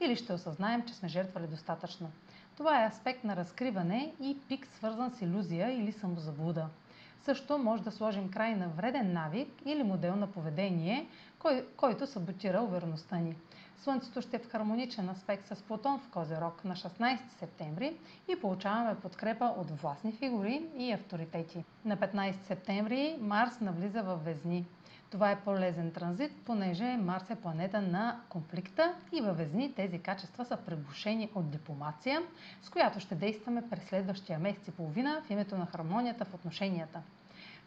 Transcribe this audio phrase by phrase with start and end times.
[0.00, 2.10] или ще осъзнаем, че сме жертвали достатъчно.
[2.56, 6.68] Това е аспект на разкриване и пик свързан с иллюзия или самозаблуда.
[7.22, 12.62] Също може да сложим край на вреден навик или модел на поведение, кой, който саботира
[12.62, 13.36] увереността ни.
[13.82, 17.96] Слънцето ще е в хармоничен аспект с Плутон в Козерог на 16 септември
[18.28, 21.64] и получаваме подкрепа от властни фигури и авторитети.
[21.84, 24.66] На 15 септември Марс навлиза в Везни.
[25.10, 30.44] Това е полезен транзит, понеже Марс е планета на конфликта и във Везни тези качества
[30.44, 32.22] са пребушени от дипломация,
[32.62, 37.02] с която ще действаме през следващия месец и половина в името на хармонията в отношенията.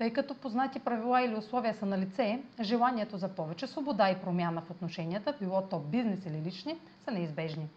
[0.00, 4.60] Тъй като познати правила или условия са на лице, желанието за повече свобода и промяна
[4.60, 7.68] в отношенията, било то бизнес или лични, са неизбежни.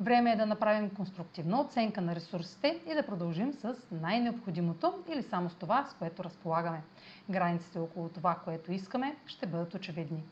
[0.00, 5.50] Време е да направим конструктивна оценка на ресурсите и да продължим с най-необходимото или само
[5.50, 6.82] с това, с което разполагаме.
[7.30, 10.22] Границите около това, което искаме, ще бъдат очевидни.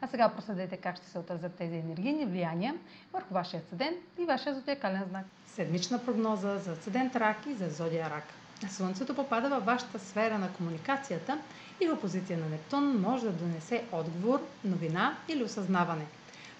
[0.00, 2.74] А сега проследете как ще се отразят тези енергийни влияния
[3.12, 5.26] върху вашия седент и вашия зодиакален знак.
[5.46, 8.24] Седмична прогноза за седент рак и за зодия рак.
[8.68, 11.38] Слънцето попада във вашата сфера на комуникацията
[11.80, 16.06] и в опозиция на Нептун може да донесе отговор, новина или осъзнаване.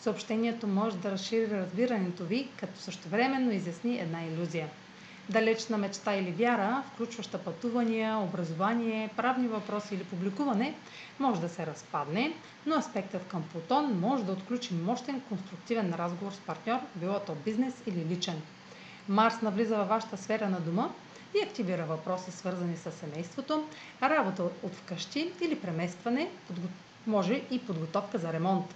[0.00, 4.68] Съобщението може да разшири разбирането ви, като същевременно изясни една иллюзия.
[5.28, 10.74] Далечна мечта или вяра, включваща пътувания, образование, правни въпроси или публикуване,
[11.18, 12.32] може да се разпадне,
[12.66, 17.74] но аспектът към Плутон може да отключи мощен конструктивен разговор с партньор, било то бизнес
[17.86, 18.42] или личен.
[19.08, 20.88] Марс навлиза във вашата сфера на дома
[21.34, 23.64] и активира въпроси, свързани с семейството,
[24.02, 26.30] работа от вкъщи или преместване,
[27.06, 28.74] може и подготовка за ремонт.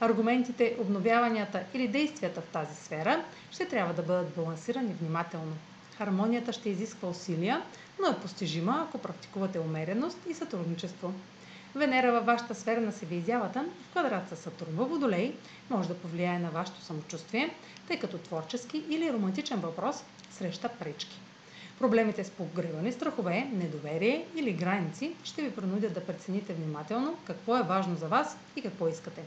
[0.00, 5.56] Аргументите, обновяванията или действията в тази сфера ще трябва да бъдат балансирани внимателно.
[5.98, 7.62] Хармонията ще изисква усилия,
[8.00, 11.12] но е постижима, ако практикувате умереност и сътрудничество.
[11.74, 15.34] Венера във вашата сфера на себеизявата, в квадрат с Сатурн във Водолей,
[15.70, 17.54] може да повлияе на вашето самочувствие,
[17.88, 21.20] тъй като творчески или романтичен въпрос среща пречки.
[21.78, 27.62] Проблемите с погребани страхове, недоверие или граници ще ви принудят да прецените внимателно какво е
[27.62, 29.22] важно за вас и какво искате.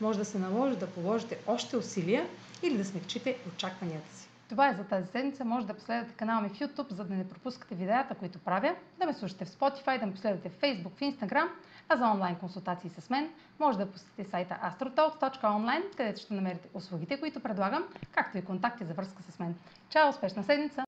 [0.00, 2.26] Може да се наложи да положите още усилия
[2.62, 4.28] или да смекчите очакванията си.
[4.48, 5.44] Това е за тази седмица.
[5.44, 9.06] Може да последвате канала ми в YouTube, за да не пропускате видеята, които правя, да
[9.06, 11.48] ме слушате в Spotify, да ме последвате в Facebook, в Instagram,
[11.88, 13.28] а за онлайн консултации с мен
[13.58, 18.94] може да посетите сайта astrotalks.online, където ще намерите услугите, които предлагам, както и контакти за
[18.94, 19.54] връзка с мен.
[19.88, 20.08] Чао!
[20.08, 20.80] Успешна седмица!